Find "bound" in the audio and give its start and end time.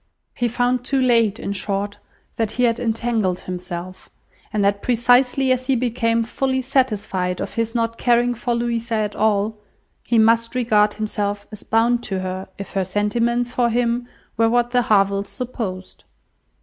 11.61-12.01